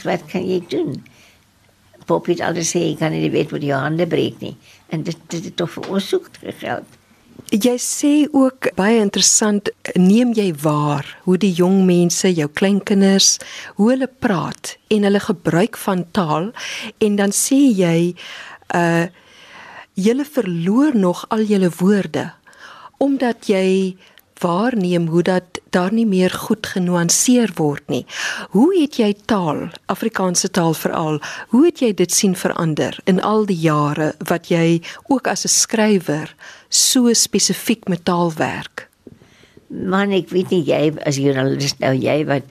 [0.05, 1.03] Wat kan jy doen?
[2.07, 4.57] Poppy het altyd sê jy kan nie weet wat jou hande breek nie.
[4.89, 6.29] En dit dit het tog vir ons soek
[6.59, 6.99] geld.
[7.51, 13.39] Jy sê ook baie interessant, neem jy waar hoe die jong mense, jou kleinkinders,
[13.75, 16.53] hoe hulle praat en hulle gebruik van taal
[16.99, 17.97] en dan sê jy
[18.75, 19.09] uh
[20.05, 22.31] julle verloor nog al julle woorde
[23.01, 23.97] omdat jy
[24.41, 28.05] waarneem hoe dat daar nie meer goed genuanceer word nie.
[28.51, 31.21] Hoe het jy taal, Afrikaanse taal veral,
[31.53, 35.55] hoe het jy dit sien verander in al die jare wat jy ook as 'n
[35.55, 36.35] skrywer
[36.69, 38.89] so spesifiek met taal werk?
[39.69, 42.43] Man, ek weet nie jy as joernalis nou jy wat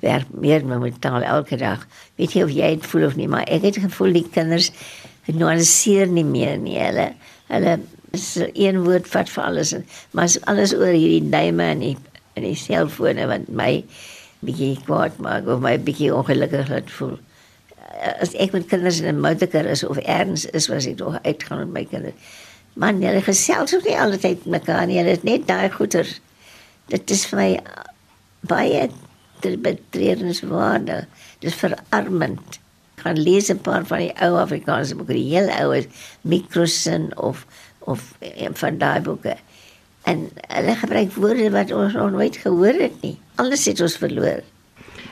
[0.00, 1.86] werk meer met taal elke dag.
[2.16, 4.72] Weet jy of jy dit voel of nie, maar ek het gevoel die kinders
[5.34, 6.78] nuanceer nie meer nie.
[6.78, 7.12] Hulle
[7.46, 7.78] hulle
[8.16, 9.84] is een woord vat vir alles en
[10.16, 11.96] maar alles oor hierdie duime en die
[12.36, 13.70] en die selfone wat my
[14.44, 17.16] bietjie kwaad maak of my bietjie ongelukkig laat voel.
[18.20, 21.58] As ek met kinders in 'n motorkar is of erns is was ek tog uitgaan
[21.58, 22.14] met my kinders.
[22.74, 24.98] Man, hulle gesels ook nie altyd met mekaar nie.
[24.98, 26.04] Hulle is net daai goeie.
[26.88, 27.60] Dit is vir my
[28.40, 28.90] baie
[29.40, 31.06] betreurenswaardig.
[31.40, 32.60] Dit is verarmend
[33.06, 35.86] gaan lees 'n paar van die ou Afrikaanse boeke, die heel ou is
[36.20, 37.46] Microsin of
[37.78, 39.36] of een van daai boeke.
[40.02, 43.18] En hulle gebruik woorde wat ons nog nooit gehoor het nie.
[43.34, 44.42] Alles het ons verloor.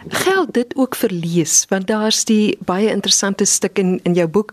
[0.08, 4.52] Geld dit ook vir lees want daar's die baie interessante stuk in in jou boek.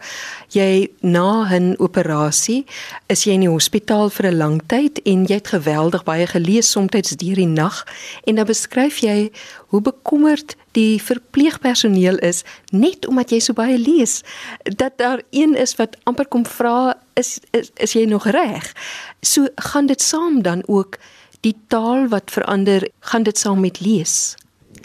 [0.50, 2.66] Jy na 'n operasie
[3.08, 6.72] is jy in die hospitaal vir 'n lang tyd en jy het geweldig baie gelees
[6.72, 7.86] soms deur die nag
[8.24, 9.32] en dan beskryf jy
[9.68, 14.24] hoe bekommerd die verpleegpersoneel is net omdat jy so baie lees
[14.64, 18.74] dat daar een is wat amper kom vra is, is is jy nog reg?
[19.22, 20.98] So gaan dit saam dan ook
[21.42, 24.36] Die taal wat verander, gaan dit saam met lees.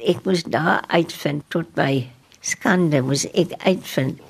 [0.05, 2.07] Ek moes daar uitvind tot by
[2.45, 4.21] skande moes ek uitvind.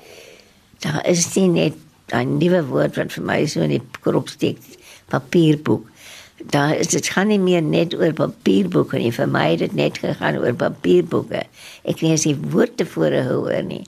[0.83, 1.75] Daar is nie net
[2.13, 4.57] 'n nuwe woord wat vir my so in die krop steek,
[5.11, 5.83] papierboek.
[6.53, 9.97] Daar is dit gaan nie meer net oor papierboeke nie, vir my het dit net
[9.97, 11.43] gegaan oor papierboeke.
[11.83, 13.83] Ek lees nie woorde voor hoor nie.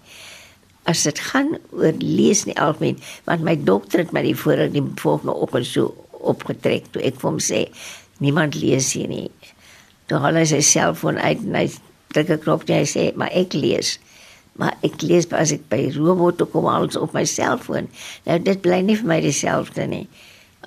[0.83, 4.83] As dit gaan oor lees nie algemeen, want my dokter het my die vorige die
[4.95, 7.67] volgende oggend so opgetrek toe ek vir hom sê
[8.19, 9.29] niemand lees hier nie.
[10.09, 11.67] Toe haal hy sy selfoon uit en hy
[12.13, 13.97] druk 'n knop en hy sê maar ek lees
[14.59, 17.87] maar ek lees as ek by robot kom alles op my selfoon.
[18.27, 20.05] Nou dit bly nie vir my dieselfde nie.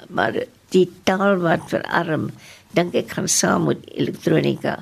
[0.09, 2.31] Maar die taal wat verarm,
[2.73, 4.79] dink ek gaan saam met elektronika.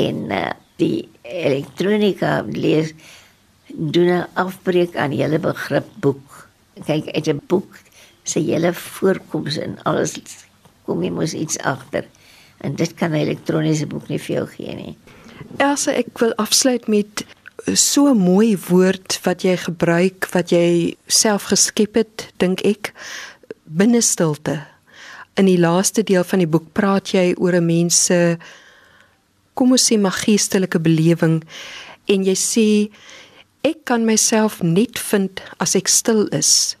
[0.00, 2.94] En uh, die elektronika lees
[3.68, 6.48] doen 'n afbreek aan hele begrip boek.
[6.80, 7.76] Kyk uit 'n boek
[8.24, 10.16] se hele voorkoms en alles
[10.84, 12.08] kom jy mos iets agter.
[12.64, 14.96] En dit kan 'n elektroniese boek nie vir jou gee nie.
[15.56, 17.24] Elsa, ek wil afsluit met
[17.72, 22.92] so 'n mooi woord wat jy gebruik wat jy self geskep het, dink ek,
[23.64, 24.66] binnestilte.
[25.34, 28.38] In die laaste deel van die boek praat jy oor 'n mens se
[29.54, 31.42] kom ons sê magiesterlike belewing
[32.06, 32.90] en jy sê
[33.62, 36.76] ek kan myself net vind as ek stil is.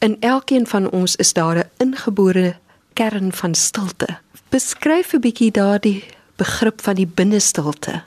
[0.00, 2.56] In elkeen van ons is daar 'n ingebore
[2.94, 4.18] kern van stilte.
[4.50, 6.02] Beskryf 'n bietjie daardie
[6.40, 8.00] begrip van die binnestilte.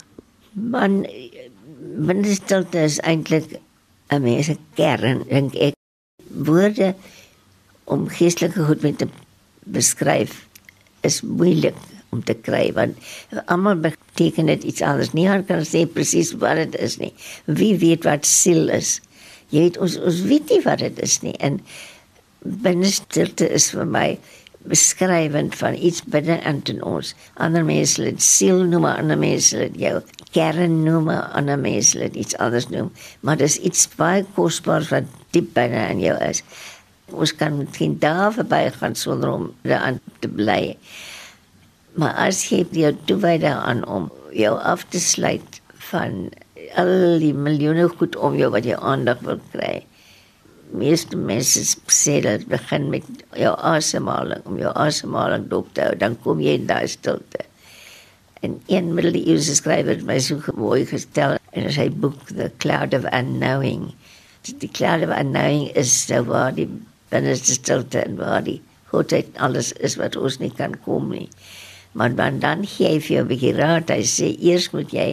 [0.52, 1.06] Man
[2.08, 3.56] binnestilte is eintlik
[4.12, 5.74] 'n mens se kern dink ek.
[6.28, 6.94] Woorde
[7.84, 9.08] om geestelike goed met te
[9.64, 10.46] beskryf
[11.00, 11.76] is moeilik
[12.10, 12.98] om te kry want
[13.46, 15.12] almal beteken dit iets anders.
[15.12, 17.12] Nie kan kan sê presies wat dit is nie.
[17.44, 19.00] Wie weet wat siel is.
[19.48, 21.36] Jy weet ons ons weet nie wat dit is nie.
[21.40, 21.60] En
[22.44, 24.18] binnestilte is vir my
[24.68, 27.14] beskrywend van iets binne in ons.
[27.34, 29.98] Ander mense het siel noem, ander mense het jou
[30.32, 35.52] kern noem, ander mense het iets anders noem, maar dis iets baie kosbaar wat diep
[35.56, 36.42] binne in jou is.
[37.12, 40.76] Ons kan geen daar verby gaan sonder om daaraan te bly.
[42.00, 46.30] Maar as jy jou toewy daaraan om jou af te sluit van
[46.80, 49.84] al die miljoene goed om jou wat jy aandag wil kry
[50.72, 53.04] meeste mense sê dat begin met
[53.38, 57.44] jou asemhaling om jou asemhaling dop te hou dan kom jy in daai stilte.
[58.44, 63.06] En een middeleeuse skrywer het my so mooi gestel in sy boek The Cloud of
[63.12, 63.92] Unknowing.
[64.60, 66.68] Die cloud of unknowing is so waar die
[67.08, 71.30] binneste stilte en waar die goedheid alles is wat ons nie kan kom nie.
[71.94, 73.88] Maar dan dan gee jy vir 'n bietjie raad.
[73.88, 75.08] Hy sê eers moet jy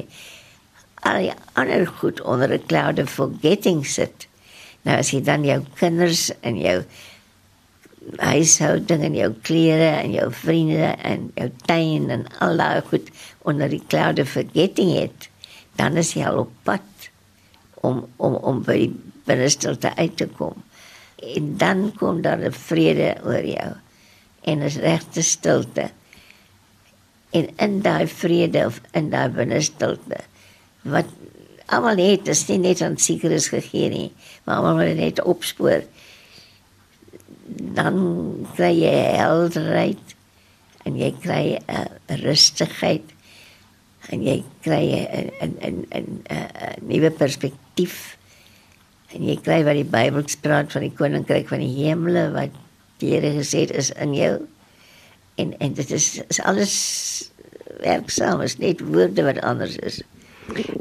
[1.08, 4.28] al die ander goed onder 'n cloud of forgetting sit
[4.88, 6.82] Nou as jy dan jou kinders en jou
[8.18, 13.12] huishouding en jou klere en jou vriende en jou tuin en al daai goed
[13.46, 15.30] onder die cloud of forgetting het,
[15.78, 17.10] dan is jy al op pad
[17.86, 18.90] om om om by
[19.30, 20.58] binnestilte uit te kom.
[21.22, 23.72] En dan kom daar 'n vrede oor jou
[24.42, 25.90] en 'n regte stilte.
[27.30, 30.18] En in daai vrede of in daai binnestilte
[30.82, 31.06] wat
[31.66, 34.12] almal het dit nie net aan sekeres gegee nie,
[34.60, 35.84] maar moet net opspoor.
[37.78, 37.98] Dan
[38.56, 40.16] kry jy helderheid
[40.84, 43.08] en jy kry 'n uh, rustigheid
[44.10, 48.18] en jy kry 'n 'n 'n 'n nuwe perspektief.
[49.12, 52.56] En jy kry wat die Bybel praat van die koninkryk van die hemele wat
[53.02, 54.48] die Here gesê het is in jou.
[55.36, 56.76] En en dit is, is alles
[57.82, 60.02] werksaam, is net woorde wat anders is.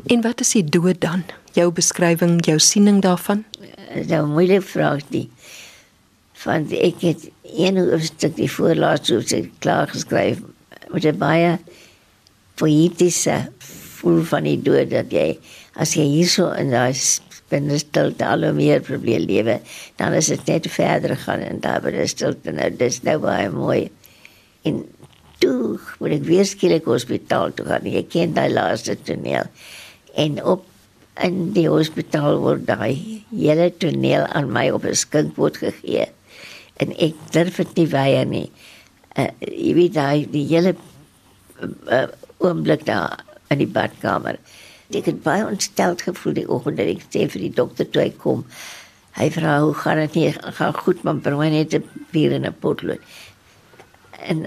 [0.06, 1.24] En wat is die dood dan?
[1.52, 3.44] Jou beskrywing, jou siening daarvan?
[3.94, 5.28] Dis nou moeilike vraag die.
[6.44, 10.40] Want ek het een hoofstuk die voorlaaste hoofstuk klaar geskryf
[10.90, 11.58] met 'n baie
[12.54, 13.50] poëtiese
[14.00, 15.38] voel van die dood dat jy
[15.74, 16.94] as jy hierso in daai
[17.50, 19.60] binne stilte al meer probeer lewe,
[19.96, 23.90] dan is dit net verder gaan en daar binne stilte nou dis nou baie mooi.
[24.62, 24.84] En
[25.40, 27.88] toe moet ek weer skielik hospitaal toe gaan.
[27.88, 29.48] Ek ken daai laaste toneel.
[30.18, 30.66] En op
[31.20, 36.06] in die hospitaal word daai hele toneel aan my op 'n skinkbord gegee.
[36.80, 38.50] En ek durf dit nie weier nie.
[39.16, 40.76] Uh, jy weet daai die hele
[41.90, 42.06] uh,
[42.38, 44.38] oomblik daar in die badkamer.
[44.90, 48.12] Ek het baie ontsteld gevoel die oggend dat ek sê vir die dokter toe hy
[48.16, 48.44] kom.
[49.18, 52.54] Hy vra hoe gaan dit nie gaan goed man, bring net 'n bier en 'n
[52.60, 53.02] potlood
[54.28, 54.46] en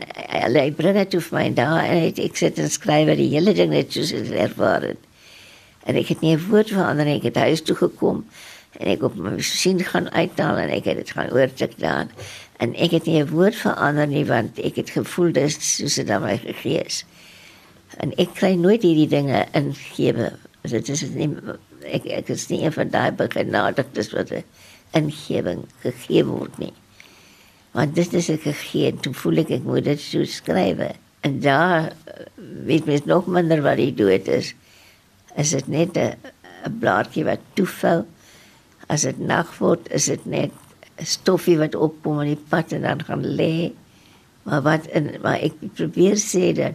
[0.53, 3.53] hy bring dit toe vir my daar en het, ek sit en skryf die hele
[3.53, 4.99] ding net soos dit ervaar het.
[5.85, 8.25] En ek het nie 'n woord verander nie, ek het huis toe gekom
[8.73, 12.07] En ek op my sien gaan uithaal en ek het dit gaan oortik daar.
[12.57, 16.09] En ek het nie 'n woord verander nie want ek het gevoel dis soos dit
[16.09, 17.05] aan my gegee is.
[17.97, 20.33] En ek kry nooit hierdie dinge ingewe.
[20.61, 21.29] Dit is nie
[21.83, 24.43] ek ek is nie een van daai begenadigdes wat 'n
[24.91, 26.73] ingewing gegee word nie.
[27.73, 30.77] Want dit is 'n gegee, toe voel ek ek moet dit so skryf.
[31.21, 32.25] En daar eh,
[32.65, 34.53] weet mens nog minder wat die dood is.
[35.35, 36.15] Is dit net 'n
[36.65, 38.05] 'n blaartjie wat toevou?
[38.87, 40.51] As dit nag word, is dit net
[40.97, 43.73] 'n stoffie wat opkom in die pad en dan gaan lê.
[44.43, 46.73] Maar wat in maar ek probeer sê dat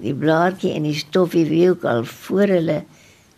[0.00, 2.84] die blaartjie en die stoffie wie ook al voor hulle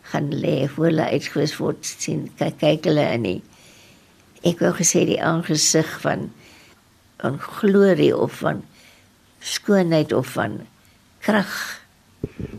[0.03, 3.43] gaan lê, voor hulle uitgewis word sien kyk kyk hulle in die
[4.47, 6.31] ek wou gesê die aangesig van
[7.21, 8.64] van glorie of van
[9.41, 10.61] skoonheid of van
[11.19, 11.81] krag.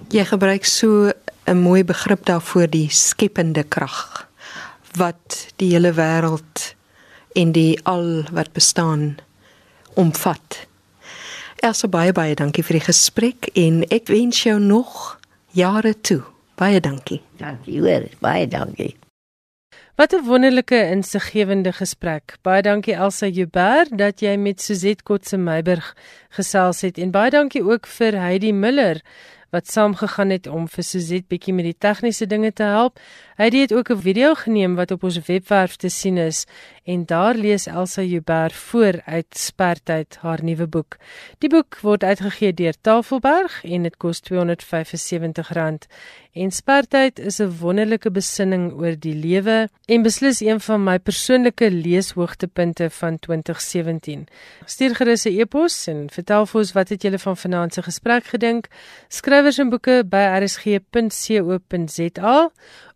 [0.09, 1.11] Jy gebruik so
[1.45, 4.27] 'n mooi begrip daarvoor die skepende krag
[4.95, 6.75] wat die hele wêreld
[7.33, 9.17] en die al wat bestaan
[9.93, 10.67] omvat.
[11.55, 15.19] Elsa baie baie dankie vir die gesprek en ek wens jou nog
[15.51, 16.21] jare toe.
[16.57, 17.21] Baie dankie.
[17.37, 18.95] Dankie hoor, baie dankie.
[19.97, 22.35] Wat 'n wonderlike insiggewende gesprek.
[22.41, 25.95] Baie dankie Elsa Joubert dat jy met Suzette Kotse Meiburg
[26.29, 29.01] gesels het en baie dankie ook vir Heidi Miller
[29.49, 32.99] wat saamgegaan het om vir Suzette bietjie met die tegniese dinge te help.
[33.37, 36.45] Hy het ook 'n video geneem wat op ons webwerf te sien is
[36.83, 40.97] en daar lees Elsa Joubert voor uit Spertyd haar nuwe boek.
[41.37, 45.87] Die boek word uitgegee deur Tafelberg en dit kos R275
[46.37, 51.71] En Spertyd is 'n wonderlike besinning oor die lewe en beslis een van my persoonlike
[51.71, 54.27] leeshoogtepunte van 2017.
[54.65, 58.23] Stuur gerus 'n e-pos en vertel vir ons wat het julle van vanaand se gesprek
[58.23, 58.67] gedink.
[59.07, 60.91] Skrywers en boeke by rsg.co.za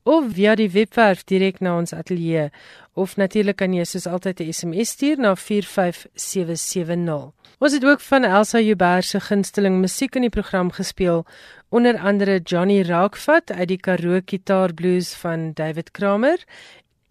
[0.03, 2.49] of via die webwerf direk na ons ateljee
[2.93, 7.31] of natuurlik kan jy soos altyd 'n SMS stuur na 45770.
[7.61, 11.25] Ons het ook van Elsa Joubert se gunsteling musiek in die program gespeel,
[11.71, 16.43] onder andere Johnny Raakvat uit die Karoo Gitaar Blues van David Kramer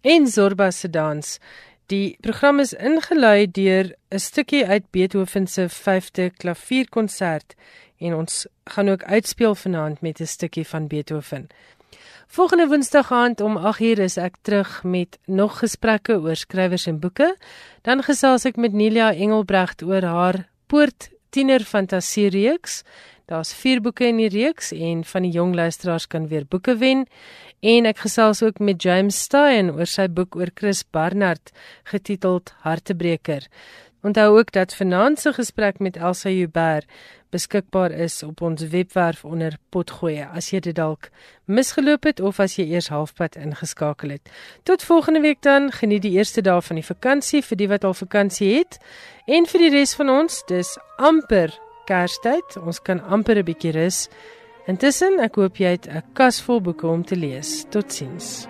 [0.01, 1.39] en Zorba se dans.
[1.89, 7.55] Die program is ingelei deur 'n stukkie uit Beethoven se 5de klavierkonsert
[7.97, 11.47] en ons gaan ook uitspeel vanaand met 'n stukkie van Beethoven.
[12.27, 17.37] Volgende Woensdag aand om 8uur is ek terug met nog gesprekke oor skrywers en boeke.
[17.81, 22.83] Dan gesels ek met Nelia Engelbregt oor haar Poort Tiener Fantasie reeks.
[23.31, 27.05] Daar's 4 boeke in die reeks en van die jong luisteraars kan weer boeke wen.
[27.63, 31.53] En ek gesels ook met James Stein oor sy boek oor Chris Barnard
[31.87, 33.47] getiteld Hartebreker.
[34.03, 36.91] Onthou ook dat vanaand se gesprek met Elsa Joubert
[37.31, 41.07] beskikbaar is op ons webwerf onder potgoeie as jy dit dalk
[41.47, 44.27] misgeloop het of as jy eers halfpad ingeskakel het.
[44.67, 47.95] Tot volgende week dan, geniet die eerste dae van die vakansie vir die wat al
[47.95, 48.81] vakansie het
[49.23, 51.55] en vir die res van ons, dis amper
[51.85, 52.57] Kerstyd.
[52.65, 54.09] Ons kan amper 'n bietjie rus.
[54.67, 57.65] Intussen, ek hoop jy het 'n kas vol boeke om te lees.
[57.69, 58.47] Totsiens.